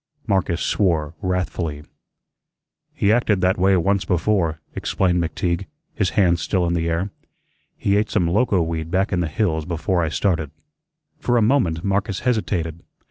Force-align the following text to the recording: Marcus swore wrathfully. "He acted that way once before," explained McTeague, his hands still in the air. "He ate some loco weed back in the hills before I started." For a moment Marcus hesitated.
Marcus 0.25 0.61
swore 0.63 1.13
wrathfully. 1.21 1.83
"He 2.91 3.11
acted 3.13 3.41
that 3.41 3.59
way 3.59 3.77
once 3.77 4.03
before," 4.03 4.59
explained 4.73 5.21
McTeague, 5.21 5.67
his 5.93 6.09
hands 6.17 6.41
still 6.41 6.65
in 6.65 6.73
the 6.73 6.89
air. 6.89 7.11
"He 7.77 7.97
ate 7.97 8.09
some 8.09 8.25
loco 8.27 8.63
weed 8.63 8.89
back 8.89 9.13
in 9.13 9.19
the 9.19 9.27
hills 9.27 9.63
before 9.63 10.01
I 10.01 10.09
started." 10.09 10.49
For 11.19 11.37
a 11.37 11.43
moment 11.43 11.83
Marcus 11.83 12.21
hesitated. 12.21 12.81